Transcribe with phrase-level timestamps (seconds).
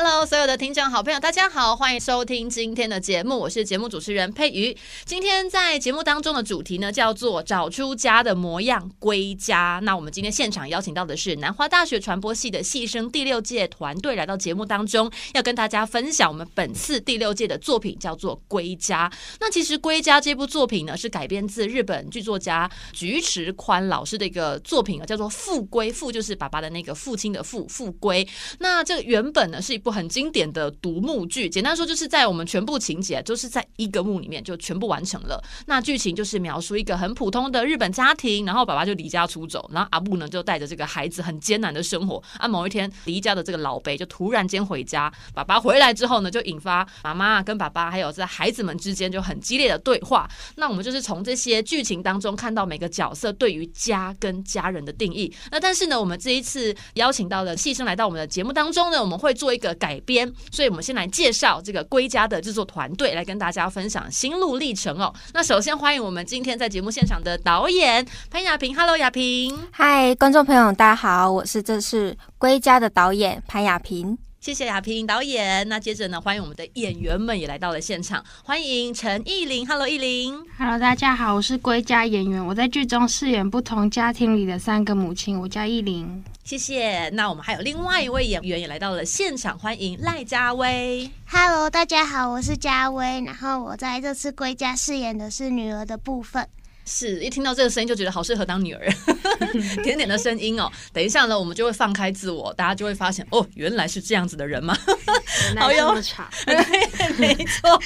[0.00, 4.76] Hello，所有的听众好朋友，大家好，欢迎收听今天的节目，我是节目主持人佩瑜。
[5.04, 9.80] 今天在节目当中的主题呢，叫做找出家的模样，归家。
[9.82, 19.10] 那我们今天现场邀请到的是南华大学传播系的戏声第六届团队来到节目当中，要跟大家分享我们本次第六届的作品，叫做《归家》。
[19.40, 28.24] 那其实《归家》这部作品呢，是改编自日本剧作家菊池宽老师的一个作品啊，叫做《父归》，父就是爸爸的那个父亲的父，父归。
[28.60, 29.87] 那这个原本呢是一部。
[29.90, 35.42] 很经典的独幕剧，简单说就是在我们全部情节就是在一个幕里面就全部完成了。
[35.66, 42.22] 那剧情就是描述一个很普通的日本家庭，然后爸爸就离家出走，然后阿布呢就带着这个孩子很艰难的生活。
[42.38, 50.28] 啊，某一天离家的这个老辈就突然间回家，爸爸回来之后呢，就引发妈妈跟爸爸还有在孩子们之间就很激烈的对话。
[50.56, 55.32] 那我们就是从这些剧情当中看到每个角色对于家跟家人的定义。
[55.50, 59.68] 那但是呢，我们这一次邀请到的戏生来到我们的节目当中呢，我们会做一个。
[59.78, 65.14] 改编，所以我们先来介绍这个《归家》的制作团队，来跟大家分享心路历程哦。
[65.32, 69.58] 那首先欢迎我们今天在节目现场的导演潘雅萍，Hello，雅萍。
[69.70, 74.18] 嗨，观众朋友，大家好，我是这次《归家》的导演潘雅萍。
[74.40, 75.68] 谢谢雅萍导演。
[75.68, 80.46] 那接着呢，欢迎我们的演员们也来到了现场，欢迎陈艺伶，Hello，艺伶。
[80.56, 86.24] Hello，大家好，我是《归家》演员，我在剧中饰演不同家庭里的三个母亲，我叫艺伶。
[86.44, 87.08] 谢谢。
[87.10, 91.10] 那我们还有另外一位演员也来到了现场，欢迎赖家威。
[91.26, 93.20] Hello，大家好，我是家威。
[93.22, 96.48] 然后我在这次归家饰演的是女儿的部分。
[96.88, 98.88] 是一听到这个声音就觉得好适合当女儿，
[99.84, 100.72] 甜甜的声音哦。
[100.92, 104.74] 等一下呢，我们就会放开自我，大家就会发现哦，原来是这样子的人嘛？
[105.60, 105.94] 好哟，
[106.46, 107.78] 对，没错。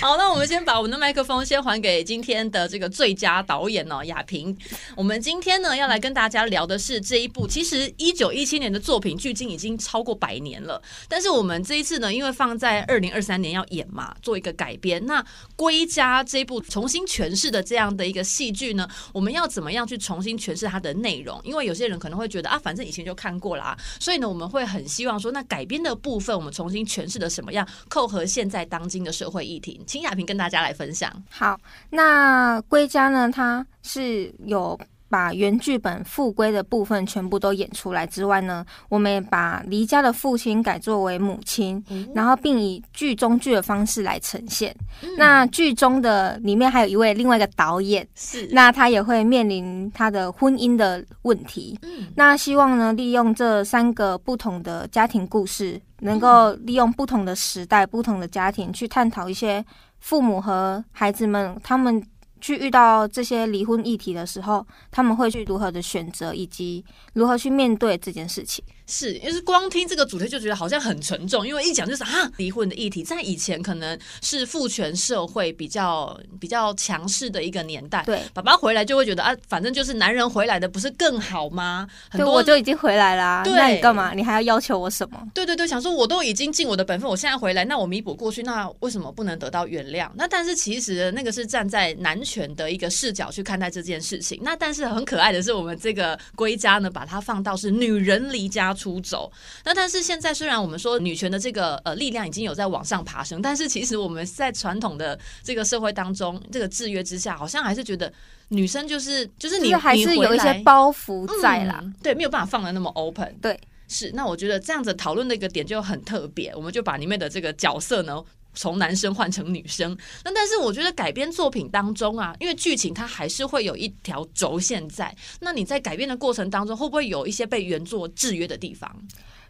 [0.00, 4.56] 好，那我们先把我们的麦克风先还给今天的这个最佳导演哦，亚萍。
[4.96, 10.80] 我们今天呢要来跟大家聊的是这一部，其实一九一七年的作品，距今已经超过百年了。
[11.08, 15.04] 但是我们这一次呢，因为放在二零二三年要演嘛，做一个改编。
[15.04, 15.22] 那
[15.56, 18.24] 《归家》这一部重新诠释的这样的一个。
[18.30, 21.40] 戏剧呢，我们要怎么样去重新诠释它的内容？
[21.42, 31.12] 因为有些人可能会觉得啊，反正以前就看过啦啊，所以呢，我们会很希望说，那改编的部分我们重新诠释的什么样，扣合现在当今的社会议题，请雅萍跟大家来分享。
[31.28, 31.58] 好，
[31.90, 34.78] 那归家呢，它是有。
[35.10, 44.74] 把原剧本复归的部分全部都演出来之外呢，我们也把离家的父亲改作为母亲，嗯、然后并以剧中剧的方式来呈现。
[45.02, 51.76] 嗯、那剧中的里面还有一位另外一个导演，是那他也会面临他的婚姻的问题。
[51.82, 59.64] 嗯、那希望呢，利用这三个不同的家庭故事，能够利用不同的时代、不同的家庭去探讨一些
[59.98, 62.00] 父母和孩子们他们。
[62.40, 66.84] 去遇到这些离婚议题的时候，他们会去如何的选择，以及
[67.14, 68.64] 如何去面对这件事情。
[68.90, 78.02] 是，因为光听这个主题就觉得好像很沉重，因为一讲就是啊，离婚的议题，在以前可能是父权社会比较比较强势的一个年代。
[78.04, 81.86] 对，爸爸回来就会觉得啊，反正就是男人回来的不是更好吗？
[82.10, 84.12] 很多我就已经回来啦，对，那你干嘛？
[84.12, 85.24] 你还要要求我什么？
[85.32, 90.10] 对对对，想说我都已经尽我的本分，我现在回来，那我弥补过去，那为什么不能得到原谅？
[90.16, 94.40] 那但是其实那个是站在男权的一个视角去看待这件事情。
[94.42, 99.30] 那但是很可爱的是，我们这个归家呢，把它放到是女人离家出走，
[99.64, 108.10] 那但是现在虽然我们说女权的这个呃力量已经有在往上爬升，但是其实我们在传统的这个社会当中，这个制约之下，好像还是觉得
[108.48, 114.10] 女生就是就是你还是有一些包袱在啦，嗯、对，没有办法放的那么 open，对，是。
[114.14, 118.24] 那我觉得这样子讨论的一个点就很特别，我们就把里面的这个角色呢。
[118.54, 125.14] 从男生换成女生，那但是我觉得改编作品当中啊，因为剧情它还是会有一条轴线在。
[125.40, 128.90] 那你在改编的过程当中，会不会有一些被原作制约的地方？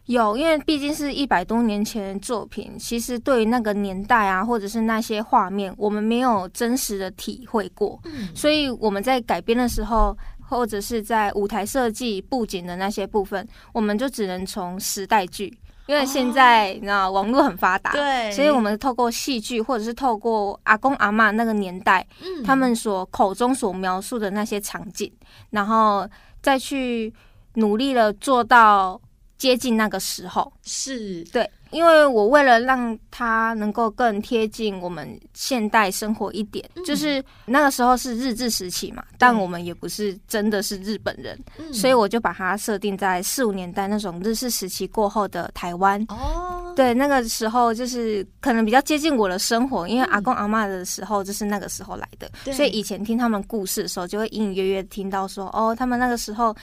[0.07, 15.55] 有，因为毕竟是一百多年前的作品，其实对于那个年代啊，或者是那些画面，我们没有真实的体会过，嗯，所以我们在改编的时候，或者是在舞台设计、布景的那些部分，我们就只能从时代剧。
[15.91, 25.11] 因为现在你知道网络很发达，对，所以我们透过戏剧或者是透过阿公阿妈那个年代，嗯，他们所口中所描述的那些场景，
[25.49, 26.07] 然后
[26.41, 27.13] 再去
[27.55, 28.99] 努力的做到
[29.37, 31.25] 接近那个时候，是。
[31.25, 31.49] 对。
[31.71, 46.03] 因为我为了让他能够更贴近我们现代生活一点，嗯、就是那个时候是日治时期嘛，但我们也不是真的是日本人，嗯、所以我就把它设定在四五年代那种日治时期过后的台湾。
[46.09, 56.55] 哦，对，那个时候就是可能比较接近我的生活，因为阿公阿妈的时候就是那个时候来的，嗯、所以以前听他们故事的时候，就会隐隐约约听到说，哦，他们那个时候。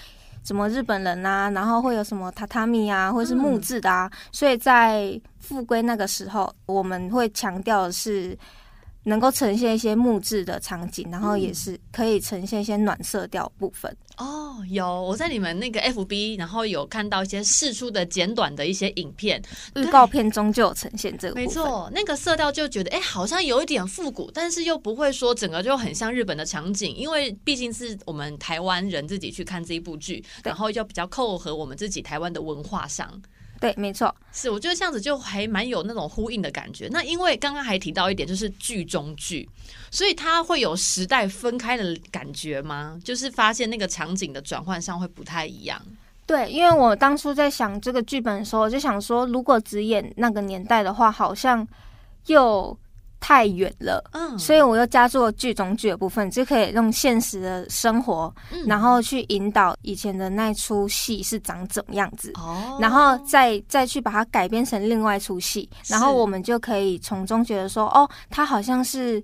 [0.45, 8.37] 什么日本人啊，然后会有什么榻榻米啊，或者是木质的啊，嗯、所以在复归那个时候，我们会强调的是。
[9.05, 13.95] 能够呈现一些木质的场景，然后也是可以呈现一些暖色调部分。
[14.19, 19.41] 哦，有我在你们那个 FB，然后有看到一些试出的简短的一些影片，
[19.77, 21.35] 预告片中就有呈现这个。
[21.35, 33.09] 没错，那个色调就觉得哎，好像有一点复古，但是又不会说整个就很像日本的场景，因为毕竟是我们台湾人自己去看这一部剧，然后就比较扣合我们自己台湾的文化上。
[33.61, 36.89] 对，没错，是我觉得这样子就还蛮有那种呼应的感觉。
[36.91, 39.49] 那因为刚刚还提到一点，就是剧中剧，
[39.91, 42.99] 所以它会有时代分开的感觉吗？
[43.05, 45.81] 就是发现那个场景的转换上会不太一样。
[46.27, 51.67] 对，因为我当初在想这个剧本的时候，我就想说，如果只演那个年代的话，好像
[52.27, 52.77] 又。
[53.21, 69.23] 太远了，嗯，所以我又加入了剧中剧的部分，就可以用现实的生活，嗯，然后去引导以前的那出戏是长怎么样子，哦，然后再再去把它改编成另外一出戏，然后我们就可以从中觉得说，哦，它好像是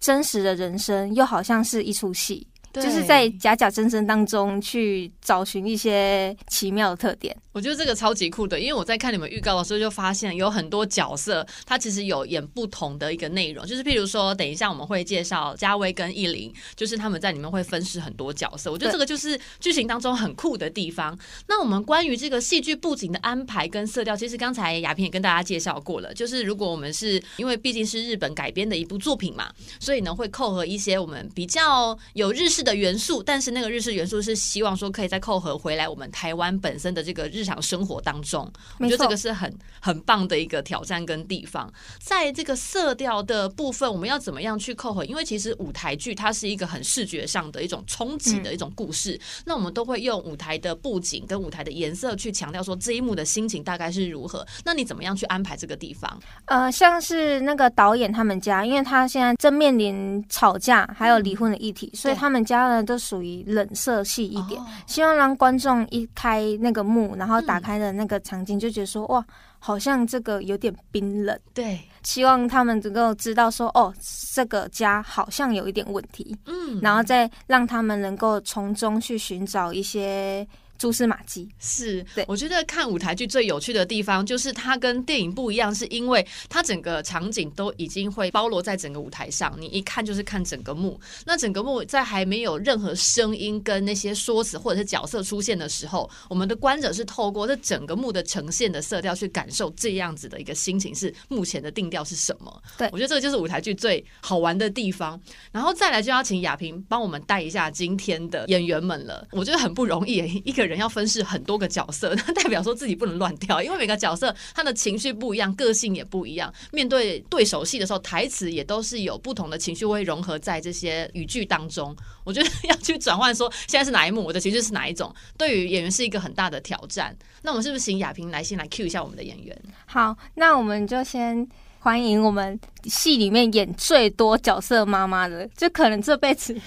[0.00, 7.36] 真实的人生，又好像是一出戏，对就是在假假真真当中去找寻一些奇妙的特点。
[7.52, 18.72] 我觉得这个超级酷的，因为我在看你们预告的时候就发现有很多角色，他其实有演不同的一个内容，就是譬如说，等一下我们会介绍嘉威跟艺玲，就是他们在里面会分饰很多角色。
[18.72, 21.16] 我觉得这个就是剧情当中很酷的地方。
[21.46, 29.48] 那我们关于这个戏剧布景的安排跟色调，其实刚才雅萍也跟大家介绍过了，就是如果我们是因为毕竟是日本改编的一部作品嘛，
[29.78, 37.44] 所以呢会扣合一些我们比较有日式的元素，但是那个日式元素是希望说可以再扣合回来我们台湾本身的这个日。
[37.44, 41.70] 常生活当中，我觉得这个是很很棒的一个挑战跟地方。
[42.00, 45.04] 在这个色调的部分，我们要怎么样去扣合？
[45.04, 54.46] 因为其实舞台剧它是一个很视觉上的一种冲击的一种故事，嗯、那我们都会用舞台的布景跟舞台的颜色去强调说这一幕的心情大概是如何。
[54.64, 56.18] 那你怎么样去安排这个地方？
[56.46, 67.34] 呃，像是那个导演他们家，因为他现在正面临吵架还有离婚的议题，嗯、所以他们家呢都属于冷色系一点，哦、希望让观众一开那个幕，然后。
[67.34, 69.24] 然后打开的那个场景，就觉得说哇，
[69.58, 71.36] 好像这个有点冰冷。
[71.54, 73.92] 对，希望他们能够知道说，哦，
[74.34, 76.36] 这个家好像有一点问题。
[76.44, 80.46] 嗯，然后再让他们能够从中去寻找一些。
[80.84, 91.00] 蛛丝马迹是，对，我觉得看舞台剧最有趣的地方就是它跟电影不一样，是因为它整个场景都已经会包罗在整个舞台上，你一看就是看整个幕。
[91.24, 102.62] 那整个幕在还没有任何声音跟那些说辞或者是角色出现的时候，我们的观者是透过这整个幕的呈现的色调去感受这样子的一个心情，是目前的定调是什么？
[102.76, 105.18] 对，我觉得这个就是舞台剧最好玩的地方。
[105.50, 110.73] 然后再来就要请亚萍帮我们带一下今天的演员们了，我觉得很不容易，一个人。
[110.74, 116.52] 人要分饰很多个角色， 那代表说自己不能乱跳，因为每个角色他的情绪不一样，个性也不一样。
[116.72, 121.96] 面对对手戏的时候，台词也都是有不同的情绪会融合在这些语句当中。
[122.24, 127.16] 我觉得 要去转换说现在是哪一幕，我的情绪是哪一种，对于演员是一个很大的挑战。
[127.42, 129.56] 那我们是不是请亚萍来先来 cue 一下我们的演员？
[129.86, 131.48] 好，那我们就先。
[131.84, 136.58] 欢迎我们戏里面演最多角色妈妈的，就可能这辈子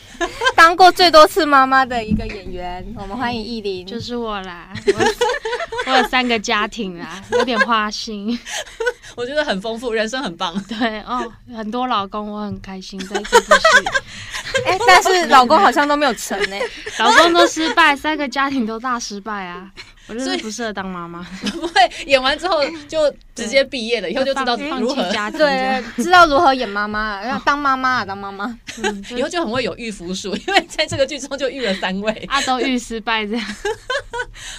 [0.56, 2.86] 当过最多次妈妈的一个演员。
[2.96, 4.70] 我们欢迎艺玲，就是我啦。
[4.86, 8.38] 我， 我有三个家庭啦，有点花心。
[9.18, 10.54] 我觉得很丰富，人生很棒。
[10.66, 13.60] 对哦，很多老公，我很开心在这部戏。
[14.68, 16.56] 哎、欸，但是老公好像都没有成呢，
[17.00, 19.72] 老公都失败，三个家庭都大失败啊。
[20.08, 21.22] 我就是不适合当妈妈，
[21.54, 21.74] 不会
[22.06, 25.08] 演完之后就直接毕业了， 以后就知道如何。
[25.12, 33.56] 家庭对，知道如何演妈妈，要当妈妈啊，当妈妈，嗯、以后就很会有御夫术，因为在这个剧中就遇了三位， 啊，都遇失败这样。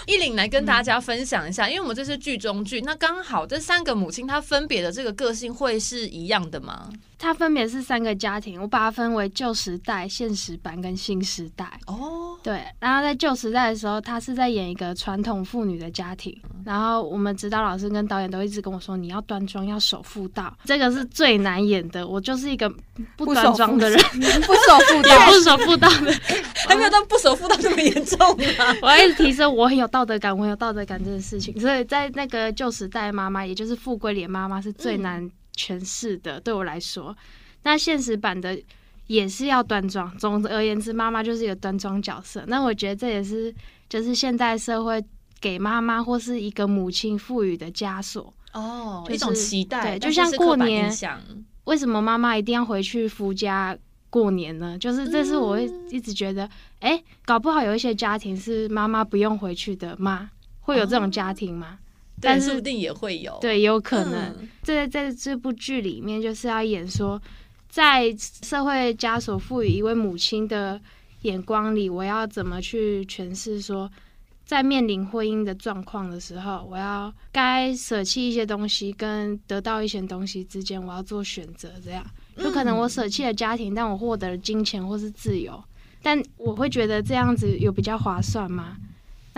[0.07, 6.89] 艺玲来跟大家分享一下，因为我们这是剧中剧，那刚好这三个母亲她分别的这个个性会是一样的吗？
[7.19, 11.69] 它分别是三个家庭，我把它分为旧时代、现实版跟新时代。
[11.87, 16.37] 哦，对，然后在旧时代的时候，他是在演一个传统妇女的家庭。
[16.65, 22.07] 然后我们指导老师跟导演都一直跟我说，你要端庄，要守妇道，这个是最难演的。
[22.07, 22.71] 我就是一个
[23.17, 23.99] 不端庄的人，
[24.43, 26.13] 不守妇道， 不守妇道的，
[26.69, 28.19] 还没有到不守妇道这么严重
[28.59, 28.77] 啊！
[28.83, 31.59] 我要一直提升我很有道德感，我很有道德感这件事情。
[31.59, 37.17] 所以在那个旧时代，妈妈也就是富贵莲妈妈是最难诠释的，嗯、对我来说。
[37.65, 38.57] 那现实版的。
[39.09, 40.15] 也是要端庄。
[40.19, 42.45] 总而言之，妈妈就是一个端庄角色。
[42.47, 43.51] 那我觉得这也是
[43.89, 45.03] 就是现代社会
[45.41, 49.99] 给妈妈或是一个母亲赋予的枷锁哦，就是、一种期待。
[49.99, 50.95] 对，就像过年，
[51.65, 53.75] 为什么妈妈一定要回去夫家
[54.11, 54.77] 过年呢？
[54.79, 56.45] 就是这是我会一直觉得，
[56.81, 60.31] 哎、嗯欸，搞不好有一些家庭是妈妈不用回去的吗？
[60.61, 61.79] 会有这种家庭吗？
[61.81, 61.88] 哦、
[62.21, 64.35] 但是说不定也会有，对，有可能。
[64.63, 67.21] 在、嗯、在这部剧里面，就是要演说。
[67.71, 70.81] 在社会枷锁赋予一位母亲的
[71.23, 73.89] 眼光里，我要怎么去诠释说，
[74.47, 81.71] 在面临婚姻的状况的时候，我要该舍弃一些东西，跟得到一些东西之间，我要做选择。
[81.85, 82.05] 这样，
[82.39, 85.63] 有可能我舍弃了家庭，但我获得了金钱或是自由，
[86.03, 88.79] 但我会觉得这样子有比较划算吗？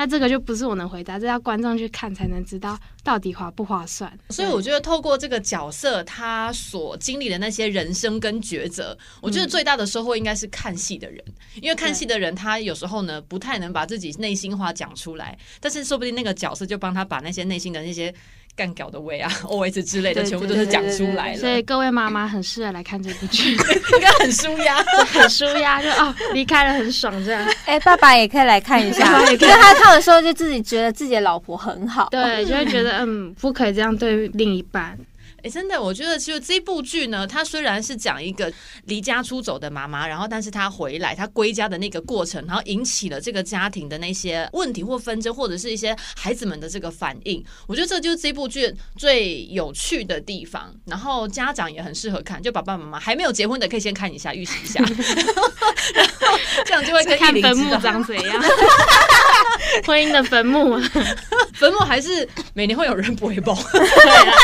[0.01, 4.11] 那这个就不是我能回答，这要观众去看才能知道到底划不划算。
[4.31, 11.23] 所以我觉得透过这个角色，他所经历的那些人生跟抉择，我觉得最大的收获应该是看戏的人，
[11.61, 18.15] 因为看戏的人他有时候呢不太能把自己内心话讲出来，但是说不定那个角色就帮他把那些内心的那些。
[18.61, 21.39] 干搞的味啊， OS 之类的，全部都是讲出来了。
[21.39, 23.53] 所以各位妈妈很适合来看这部剧，
[23.97, 24.77] 应该很舒压，
[25.11, 27.43] 很舒压，就哦离开了很爽这样。
[27.65, 34.99] 哎、欸，爸爸也可以来看一下，因为他看的时候就自己觉得自己的老婆很好，对，就会觉得嗯，不可以这样对另一半。
[35.43, 38.53] 哎，真的，我觉得其实这部剧呢，它虽然是讲一个
[38.85, 47.45] 离家出走的妈妈，然后但是她回来，她归家的那个过程，然后引起了这个家庭的那些问题或纷争，或者是一些孩子们的这个反应。
[47.67, 50.75] 我觉得这就是这部剧最有趣的地方。
[50.85, 54.81] 然后家长也很适合看，就爸爸妈妈还没有结婚的可以先看一下，预习一下，
[55.95, 58.43] 然后这样就会跟看坟墓长怎样。
[59.87, 60.79] 婚姻的坟墓，
[61.55, 64.35] 坟墓还是每年会有人回报，对啊，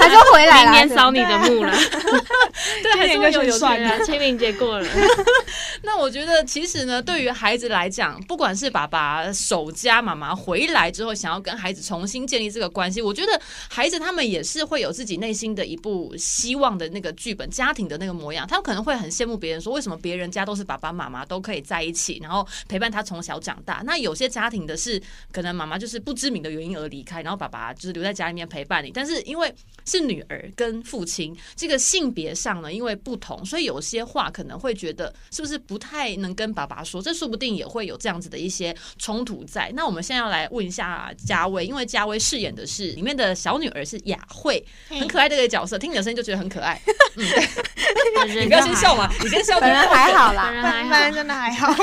[0.00, 0.16] 他就
[0.46, 1.72] 回来了，明年扫你的墓了。
[2.82, 4.04] 对， 还是会有有算的。
[4.04, 4.88] 清明节过了，
[5.82, 18.46] 那我觉得其实呢，对于孩子来讲，不管是爸爸守家，妈妈回来之后想要跟孩子重新建立这个关系，我觉得孩子他们也是会有自己内心的一部希望的那个剧本，家庭的那个模样。
[18.46, 23.82] 他们可能会很羡慕别人，说为什么别人家都是爸爸妈妈都可以在一起，然后陪伴他从小长大。
[23.84, 24.76] 那有些家庭的。
[24.76, 28.90] 是可能妈妈就是不知名的原因而离开，然后爸爸就是留在家里面陪伴你。
[28.92, 29.52] 但是因为
[29.86, 39.72] 是女儿跟父亲这个性别上呢，因为不同，所以有些话可能会觉得是不是不太能跟爸爸说，这说不定也会有这样子的一些冲突在。
[39.74, 46.80] 那我们现在要来问一下嘉威，因为嘉威饰演的是里面的小女儿是雅慧，很可爱的一个角色，听你的声音就觉得很可爱。
[47.16, 47.24] 嗯，
[48.26, 49.58] 对，你不要先笑嘛，你先笑。
[49.66, 50.52] 本人还好啦，
[50.90, 51.72] 本人真的还好。
[51.72, 51.82] 好，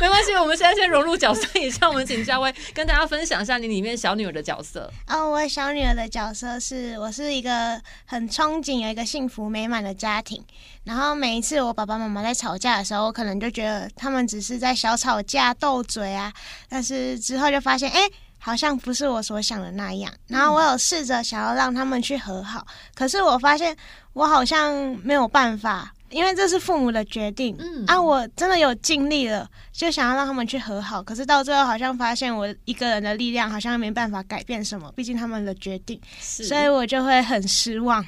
[0.00, 0.56] 没关系，我们。
[0.62, 4.88] 现在先融入角色，也让我们请嘉威跟大家分享一下你里面小女儿的角色。
[5.08, 10.44] 哦，我小女儿的角色是我是一个很憧憬有一个幸福美满的家庭。
[10.84, 16.30] 然后每一次我爸爸妈妈在吵架的时候，我可能就觉得他们只是在小吵架斗嘴啊。
[16.68, 18.00] 但是之后就发现，哎，
[18.38, 20.12] 好像不是我所想的那样。
[20.26, 23.74] 然后我有试着想要让他们去和好，可是我发现
[24.12, 25.94] 我好像没有办法。
[26.12, 27.84] 因为这是父母的决定，嗯。
[27.86, 38.04] 啊，我真的有尽力了，就想要让他们去和好，可是到最后好像发现我一个人的力量好像没办法改变什么，毕竟他们的决定，所以我就会很失望。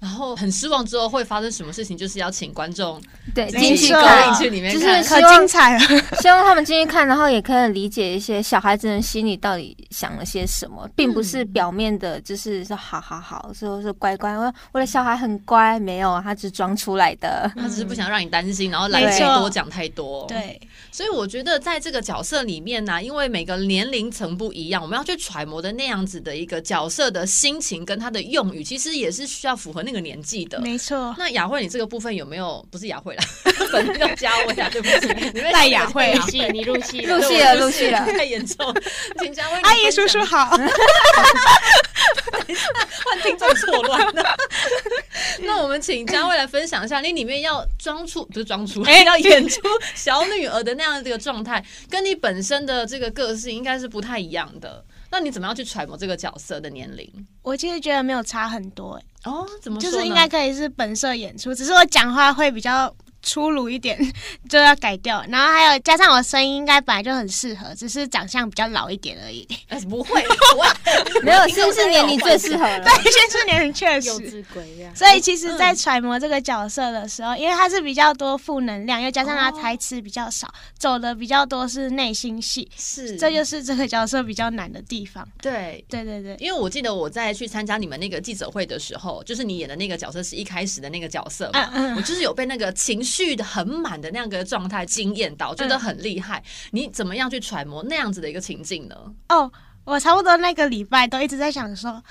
[0.00, 1.96] 然后很失望之后会发生什么事情？
[1.96, 3.02] 就是要请观众
[3.34, 5.80] 对进去看，进去里面，就是可精彩了。
[6.22, 14.38] 希望他们进去看，然后也可以理解一些小孩子的心里到底想了些什么，并不是表面的，就是说好好好，说说乖乖。
[14.38, 20.24] 我我的小孩很乖，没有，他只是装出来的，他只是不想让你担心，然后来太多讲太多。
[20.28, 20.60] 对，
[20.92, 29.82] 所以我觉得在这个角色里面呢，因为每个年龄层不一样，我们要去揣摩的那样子的一个角色的心情跟他的用语，其实也是需要符合。
[29.88, 31.14] 那个年纪的，没错。
[31.16, 32.62] 那雅慧，你这个部分有没有？
[32.70, 33.24] 不是雅慧啦，
[33.72, 38.74] 本名叫家威啊，对不起， 你赖雅慧，入戏，你入戏，入戏了，入戏了，太严重。
[39.18, 40.54] 请家威，阿姨叔叔好。
[40.58, 40.68] 等
[42.48, 42.66] 一下，
[43.02, 44.36] 换听众错乱了。
[45.40, 49.62] 那我们请嘉慧来分享一下，你里面要装出不是装出，哎，要演出
[49.94, 54.84] 小女儿的那样的一个状态，跟你本身的这个个性应该是不太一样的。
[55.10, 57.10] 那你怎么样去揣摩这个角色的年龄？
[57.42, 59.90] 我其实觉得没有差很多，欸，哦，怎么说？
[59.90, 62.94] 就是应该可以是本色演出，只是我讲话会比较
[63.28, 63.98] 粗鲁一点，
[64.48, 65.22] 就要改掉。
[65.28, 69.46] 然后还有加上我声音应该本来就很适合，只是长相比较老一点而已。
[69.68, 70.66] 哎， 不会，不会，
[71.22, 72.80] 没有，先是年龄最适合了。
[72.82, 74.42] 对，先是年龄确幼实。
[74.42, 74.90] 稚鬼呀！
[74.94, 85.26] 所以其实，在揣摩这个角色的时候，因为他是比较多负能量，又加上他台词比较少，走的比较多是内心戏，是，这就是这个角色比较难的地方。
[85.42, 96.42] 对，对对对，因为我记得我在去参加你们那个记者会的时候，就是你演的那个角色是一开始的那个角色嘛，嗯嗯，我就是有被那个情绪的很满的那样个状态惊艳到，觉得很厉害。
[96.72, 98.96] 你怎么样去揣摩那样子的一个情境呢？
[99.28, 99.50] 哦，
[99.84, 102.02] 我差不多那个礼拜都一直在想说。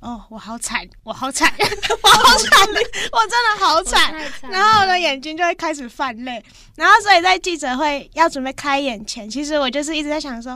[0.00, 2.68] 哦，我好惨，我好惨， 我好惨，
[3.10, 4.14] 我真的好惨。
[4.42, 6.40] 然后我的眼睛就会开始泛泪。
[6.76, 10.52] 然后所以在记者会要准备开演前，其实我就是一直在想说，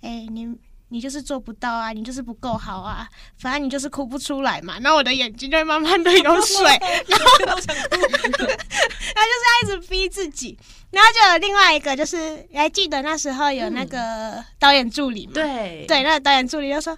[0.00, 0.46] 哎、欸，你
[0.88, 4.78] 你就是做不到啊，你就是不够好啊，反正你就是哭不出来嘛。
[4.80, 6.62] 然后我的眼睛就会慢慢的有 水，
[7.08, 10.58] 然后 然后就是要一直逼自己。
[10.90, 15.32] 然后就有另外一个，就是你还记得那时候有那个导演助理嘛？
[15.32, 16.96] 嗯、对对，那个导演助理就说，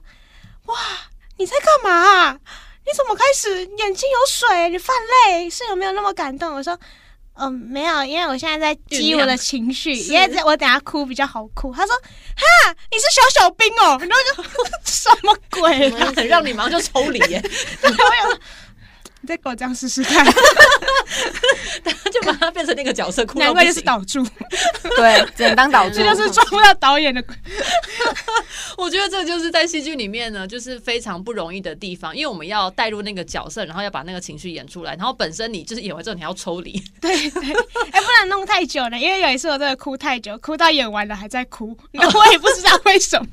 [0.66, 0.76] 哇。
[1.38, 2.32] 你在干嘛啊？
[2.86, 4.70] 你怎么开始眼睛有水？
[4.70, 6.54] 你犯泪是有没有那么感动？
[6.54, 6.78] 我说，
[7.38, 11.72] 嗯，没有，因为我现在在激我的情绪，因为我等下哭比较好哭。
[11.74, 15.90] 他说，哈，你是小小兵哦，然后就 什么鬼
[16.28, 17.40] 让你马上就抽离耶。
[17.80, 18.38] 对，我有。
[19.26, 20.24] 你再给我这样试试看，
[21.82, 24.24] 他就把他变成那个角色，哭，难怪就是导助，
[24.96, 27.22] 对，只能当导助，这就是装不到导演的。
[28.78, 37.42] 我觉得这就是在戏剧里面呢，就是非常不容易的地方，因为我们要带入那个角色，然后要把那个情绪演出来，然后本身你就是演完之后你要抽离，对对，
[37.90, 43.26] 哎，不然弄太久了，因为有一次我真的哭太久，哭到演完了还在哭，那我也不知道为什么。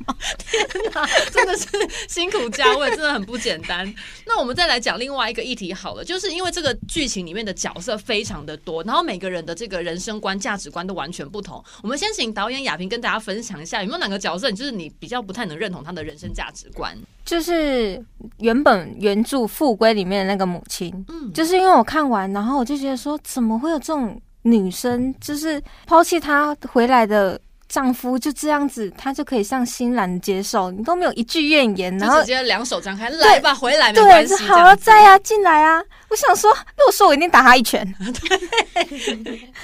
[0.50, 1.68] 天哪，真的是
[2.08, 3.94] 辛苦加位，真的很不简单。
[4.26, 5.74] 那我们再来讲另外一个议题。
[5.84, 11.62] 好了，就是因为这个剧情里面的角色非常的多，然后每个人的这个人生观、价值观都完全不同。
[11.82, 16.98] 我们先请导演亚萍跟大家分享一下，有没有哪个角色，就是你比较不太能认同他的人生价值观？
[17.26, 18.02] 就是
[18.38, 27.38] 原本原著《富归》里面的那个母亲，嗯，就是因为我看完，然后我就觉得说，怎么会有这种女生，就是抛弃她回来的。
[27.74, 35.82] 丈夫就这样子，他就可以像欣然接受，你都没有一句怨言，然后直接两手张开，来吧，回来没关系，对，好了，在啊，进来啊！
[36.08, 38.38] 我想说，如果说我一定打他一拳，对，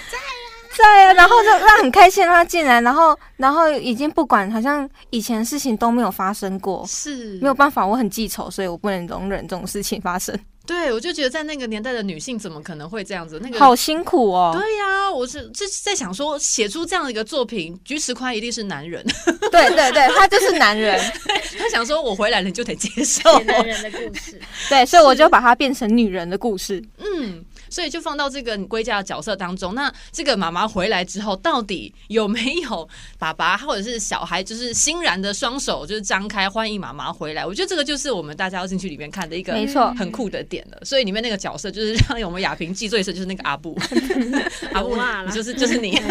[0.10, 0.30] 在啊，
[0.76, 10.36] 在啊，然后就让他很开心让他进来，然后然后已经不管，好像以前事情都没有发生过，是没有办法，我很记仇，所以我不能容忍这种事情发生。
[10.69, 13.39] 对，我就觉得在那个年代的女性怎么可能会这样子？
[13.41, 14.51] 那个好辛苦哦。
[14.53, 19.03] 对呀、啊，我是就是在想说，写出这样的一个作品，菊池宽一定是男人。
[19.51, 21.01] 对对对，他就是男人。
[21.58, 24.39] 他想说，我回来了你就得接受男人的故事。
[24.69, 26.84] 对，所以我就把它变成女人的故事。
[26.99, 27.43] 嗯。
[27.69, 29.75] 所以就放到这个归家的角色当中。
[29.75, 37.45] 那这个妈妈回来之后，到底有没有爸爸或者是小孩，就是欣然的双手就是张开欢迎妈妈回来？
[37.45, 40.79] 我觉得这个就是我们大家要进去里面看的一个没错很酷的点了。
[40.84, 43.77] 所以里面那个角色就是让我们亚萍记最深，就是那个阿布，
[44.73, 45.99] 阿布你就是就是你。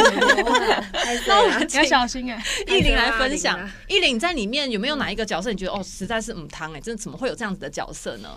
[1.27, 2.45] 那我们要小心哎。
[2.67, 8.29] 依琳来分享，奕伶在里面有没有哪一个角色你觉得哦实在是母汤哎，真的怎么会有这样子的角色呢？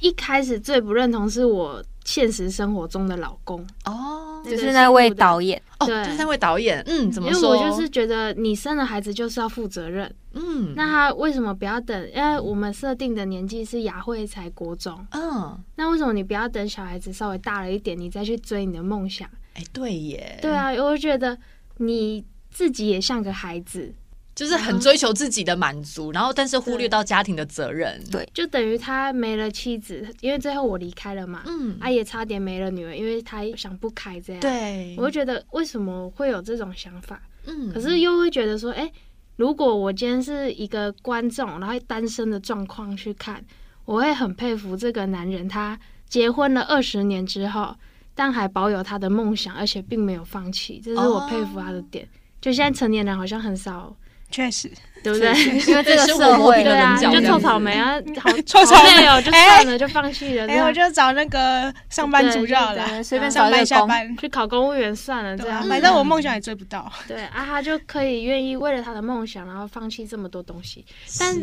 [0.00, 7.54] 一开始最不认同是我现实生活中的老公哦，就是那位导演哦，就是那位导演，嗯，怎么说？
[7.56, 12.10] 因为我就是觉得你生了孩子就是要负责任，嗯，那他为什么不要等？
[12.14, 19.28] 因为我们设定的年纪是雅慧才国中，嗯，那为什么你不要等小孩子稍微大了一点，你再去追你的梦想？
[19.54, 21.38] 哎，对耶，对啊，我觉得
[21.76, 23.94] 你自己也像个孩子。
[24.40, 38.90] 就是很追求自己的满足，然后但是忽略到家庭的责任，对，就等于他没了妻子，因为最后我离开了嘛，嗯，他也差点没了女儿，因为他想不开这样，对，我会觉得为什么会有这种想法，嗯，可是又会觉得说，哎，
[39.36, 43.44] 如果我今天是一个观众，然后单身的状况去看，
[43.84, 47.76] 我会很佩服这个男人，他结婚了二十年之后，
[48.14, 52.08] 但还保有他的梦想，而且并没有放弃，这是我佩服他的点。
[52.40, 53.94] 就现在成年人好像很少。
[54.30, 54.70] 确实，
[55.02, 55.32] 对不对？
[55.66, 60.46] 因为这个社会对啊，就臭草莓啊，好 臭草莓哦，就算了，就放弃了。
[60.46, 66.90] 哎，我就找那个上班族就好了，随便上班下班，去考公务员算了，这样反正我梦想也追不到。
[67.08, 70.84] 对啊，他就可以愿意为了他的梦想，然后放弃这么多东西，
[71.18, 71.36] 但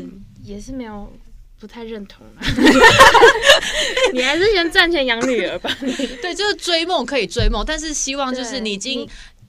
[0.43, 1.12] 也是没有
[1.60, 2.41] 不太认同了。
[4.13, 5.69] 你还是先赚钱养女儿吧。
[6.21, 9.08] 对，就是追梦可以追梦，但是希望就是你已经。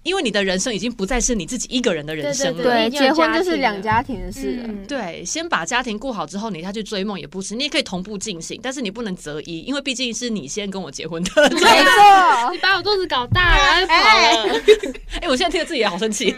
[0.09, 2.63] 因为你的人生已经不再是你自己一个人的人生了。
[2.63, 4.65] 对，结婚就是两家庭的事了。
[4.67, 7.55] 嗯对，先把家庭顾好之后，你再去追梦也不迟。
[7.55, 11.31] 你也可以同步进行，但是你不能择一，因为毕竟是你先跟我结婚的。
[11.51, 11.67] 没错
[12.53, 13.95] 你，把我肚子搞大了，然后跑
[14.55, 14.63] 了，
[15.21, 16.35] 哎、我现在听着自己也好生气，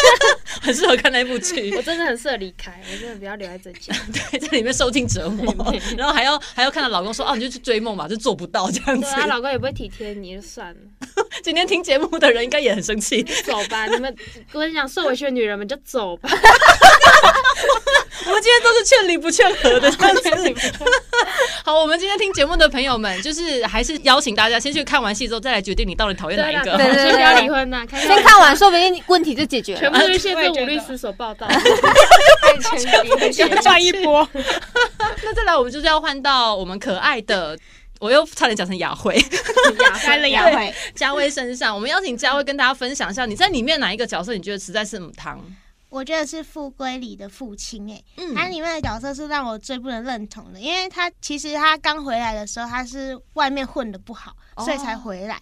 [0.60, 1.82] 很适合看那部剧 我。
[1.82, 3.94] 真的很适合离开，我真的不要留在这家。
[4.30, 9.28] 对，在里面受尽折磨，然后还要还要看到老公说：“哦，你就去追梦吧，就做不到这样对，她子。
[9.28, 10.80] 老公也不会体贴你，就算了，”
[11.42, 13.22] 今天听节目的人应该也很生气。
[13.44, 14.14] 走吧，你们
[14.52, 16.30] 我跟你讲，受委屈的女人们就走吧。
[18.26, 19.90] 我们今天都是劝离不劝和的
[20.22, 20.54] 这样子。
[21.64, 26.76] 好，我们今天听节目的朋友们，就是还是邀请大家先去看完戏之后，再来决定你到底讨厌哪一个。
[26.76, 29.80] 对 对先不要离婚呐，看先看完，说不定问题就解决了。
[29.80, 31.46] 全部都是谢振武律师所报道，
[33.62, 34.28] 赚一波。
[35.22, 37.58] 那再来，我们就是要换到我们可爱的，
[38.00, 39.18] 我又差点讲成雅慧，
[40.00, 41.74] 开了雅慧，佳薇身上。
[41.74, 45.40] 我们邀请佳薇跟大家分享一下，你在里面哪一个角色你觉得实在是母汤？
[45.90, 55.38] 我觉得是富贵里的父亲，哎，嗯他里面的角色是让我最不能认同的，因为他其实他刚回来的时候，他是外面混的不好，哦所以才回来。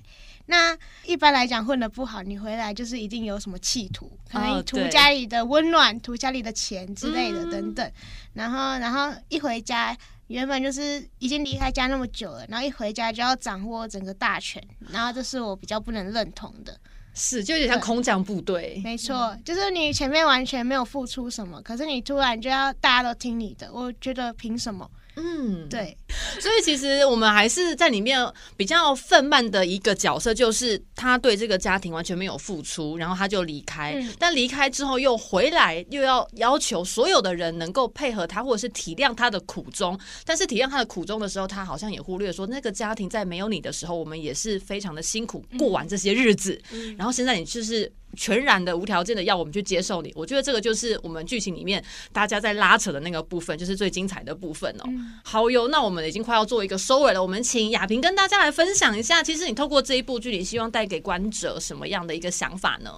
[0.50, 7.92] 那一般来讲，混的不好，你回来就是一定有什么企图，可能图家里的温暖，图家里的钱之类的嗯等等。
[8.32, 9.94] 然后，然后一回家，
[10.28, 16.80] 原本就是已经离开家那么久了，然后一回家就要掌握整个大权，然后这是我比较不能认同的。
[17.18, 18.80] 是，就有点像空降部队。
[18.84, 24.88] 没错，就是你前面完全没有付出什么，可是你突然就要大家都听你的，我觉得凭什么？
[25.18, 25.96] 嗯，对，
[26.40, 28.24] 所以其实我们还是在里面
[28.56, 33.94] 比较愤懑的一个角色，就是他对这个家庭完全没有付出，然后他就离开。
[33.94, 39.98] 嗯但离开之后又回来，又要要求所有的人能够配合他，或者是体谅他的苦衷。
[40.24, 46.60] 但是体谅他的苦衷的时候，他好像也忽略说，那个家庭在没有你的时候，我们也是非常的辛苦过完这些日子。
[46.96, 47.92] 然后现在你就是。
[48.16, 54.84] 全然的、无条件的要我们去接受你，我觉得这个就是我们剧情里面大家在拉扯的那个部分，就是最精彩的部分哦。
[55.24, 62.90] 好哟，那我们已经快要做一个收尾了，我们请亚萍跟大家来分享一下，其实你透过这一部剧，你希望带给观者什么样的一个想法呢？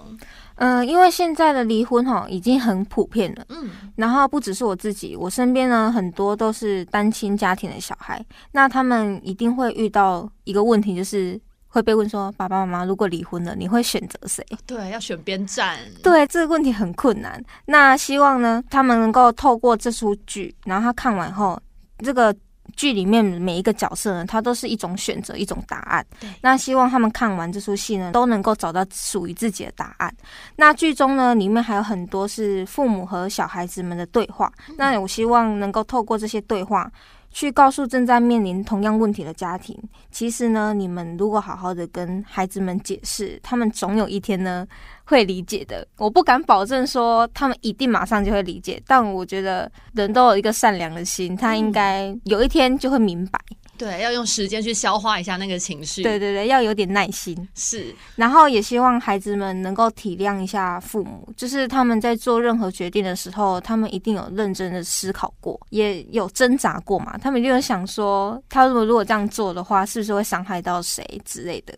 [0.56, 11.40] 嗯，因为现在的离婚哈已经很普遍了，嗯，然后不只是我自己，我身边呢很多都是单亲家庭的小孩，那他们一定会遇到一个问题，就是
[11.72, 14.44] 会被问说，爸爸妈妈如果离婚了，你会选择谁？
[14.66, 15.78] 对，要选边站。
[16.02, 17.40] 对，这个问题很困难。
[17.64, 21.56] 那希望呢，他们能够透过这出剧，然后他看完后，
[21.98, 22.34] 这个
[22.76, 26.04] 剧里面每一个角色呢，他都是一种选择，一种答案。
[26.18, 30.12] 对那希望他们看完这出戏呢，都能够找到属于自己的答案。
[30.56, 34.52] 那剧中呢，里面还有很多是父母和小孩子们的对话。
[34.76, 36.90] 那我希望能够透过这些对话。
[37.30, 39.76] 去告诉正在面临同样问题的家庭，
[40.10, 44.66] 其实呢，你们如果好好的跟孩子们解释，他们总有一天呢
[45.04, 45.86] 会理解的。
[45.96, 53.38] 我不敢保证说他们一定马上就会理解，但我觉得人都有一个善良的心，他应该有一天就会明白。
[53.80, 56.02] 对，要用时间去消化一下那个情绪。
[56.02, 57.48] 对对对，要有点耐心。
[57.54, 67.16] 是，然后也希望孩子们能够体谅一下父母，就是他们在做任何决定的时候，他们一定有认真的思考过，也有挣扎过嘛。
[67.16, 71.72] 他们就有想说，他如果如果这样做的话，是不是会伤害到谁之类的？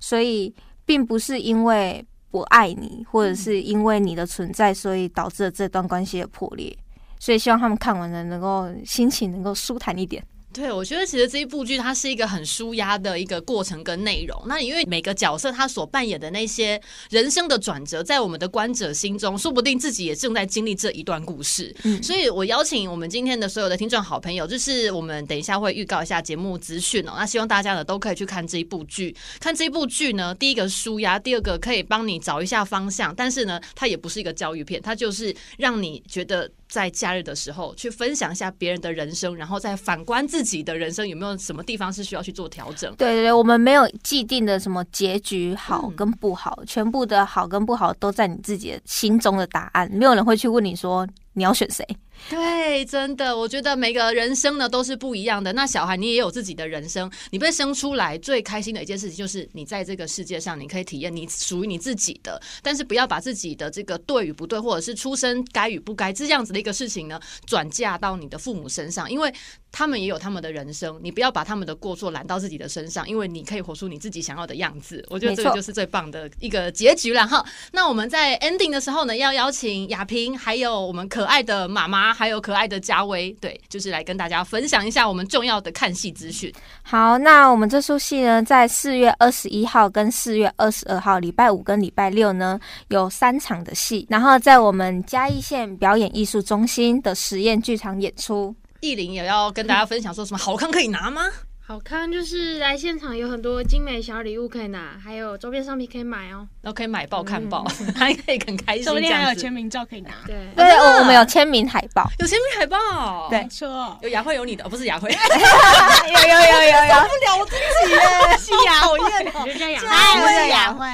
[0.00, 0.50] 所以，
[0.86, 6.74] 并不是因为不爱你，或者是因为你的存在，所以导致了这段关系的破裂。
[7.20, 10.24] 所以，希望他们看完了，能够心情能够舒坦一点。
[10.52, 14.40] 对，我觉得其实这一部剧它是一个很舒压的一个过程跟内容。
[14.46, 21.74] 那因为每个角色他所扮演的那些人生的转折，在我们的观者心中，说不定自己也正在经历这一段故事。
[21.84, 27.14] 嗯所以我邀请我们今天的所有的听众好朋友，就是我们等一下会预告一下节目资讯哦。
[27.16, 29.14] 那希望大家呢都可以去看这一部剧。
[29.40, 33.14] 看这一部剧呢，第一个舒压，第二个可以帮你找一下方向。
[33.14, 36.50] 但是呢，它也不是一个教育片，它就是让你觉得。
[36.72, 42.90] 在假日的时候去分享一下别人的人生，然后再反观自己的人生有没有什么地方是需要去做调整。
[42.96, 51.86] 对对对，我们没有既定的什么结局好嗯跟不好，全部的好跟不好都在你自己的心中的答案，没有人会去问你说你要选谁。
[52.28, 55.52] 对，真的，我觉得每个人生呢都是不一样的。
[55.52, 57.10] 那小孩，你也有自己的人生。
[57.30, 62.40] 你被生出来最开心的一件事情，就是你在这个世界上，你可以体验你属于你自己的。
[62.62, 69.32] 但是不要把自己的这个对与不对，或者是出生该与不该这样子的一个事情呢，转嫁到你的父母身上，因为
[69.72, 71.00] 他们也有他们的人生。
[71.02, 75.04] 你不要把他们的过错揽到自己的身上，因为你可以活出你自己想要的样子。
[75.08, 77.44] 我觉得这个就是最棒的一个结局了哈。
[77.72, 86.50] 那我们在 ending 的时候呢，要邀请亚萍还有我们可可爱的妈妈，还有可爱的嘉威，对，就是来跟大家分享一下我们重要的看戏资讯。
[86.82, 98.56] 好，那我们这出戏呢，在四月二十一号跟四月二十二号，礼拜五跟礼拜六呢，有三场的戏，然后在我们嘉义县表演艺术中心的实验剧场演出。
[98.80, 101.22] 艺林也要跟大家分享说什么好康可以拿吗？
[101.64, 107.64] 好看就是来现场有很多精美小礼物可以拿，还有周边商品可以买哦，然后可以买报看报，
[107.96, 108.82] 还可以很开心。
[108.84, 110.10] 说不定还有签名照可以拿。
[110.26, 110.36] 对。
[110.56, 117.54] 对，我们有签名海报，有签名海报，对，没错，有雅慧有你的，不是雅慧，有有有有有，受 不了我自
[117.86, 120.86] 己耶， 心雅好厌哦，就叫雅还慧，有雅慧，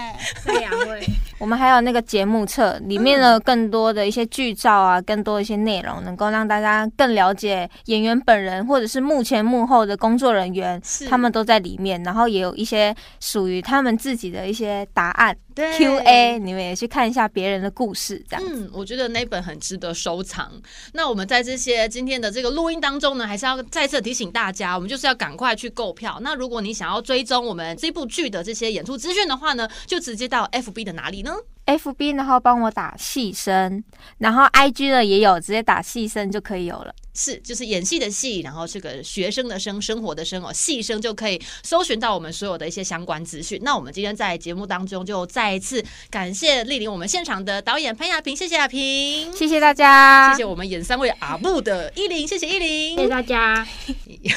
[0.45, 1.07] 对雅慧。
[1.39, 15.37] 我们还有那个节目册，里面的更多的一些剧照啊，更多一些内容，能够让大家更了解演员本人，或者是幕前幕后的工作人员，他们都在里面，然后也有一些属于他们自己的一些答案。
[15.55, 18.47] 对 Q&A，你们也去看一下别人的故事，这样。
[18.49, 20.53] 嗯，我觉得那本很值得收藏。
[20.93, 26.17] 那我们在这些今天的这个录音当中呢，还是要再次提醒大家，我们就是要赶快去购票。
[26.21, 31.37] 那如果你想要追踪我们这部剧的这些演出资讯的话呢，就直接到 FB 的哪里呢
[31.67, 33.85] ？FB，然后帮我打细声，
[34.19, 36.95] 然后 IG 的也有，直接打细声就可以有了。
[37.21, 43.59] 是，就是演戏的戏，然后这个学生的生，生活的生哦，戏生就可以搜寻到我们所有的一些相关资讯。
[43.65, 53.67] 那我们今天在节目当中就再一次感谢莅临我们现场的导演潘雅萍，谢谢雅萍，谢谢大家，谢谢我们演三位阿布的依林，谢谢依林，谢谢大家。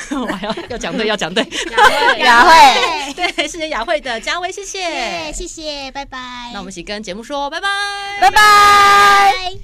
[0.20, 6.18] 我还要要讲对，要讲对，雅慧， 雅慧， 对，谢谢雅慧的嘉威，谢谢，谢谢，拜拜。
[6.52, 7.70] 那我们一起跟节目说拜拜，
[8.20, 9.62] 拜拜。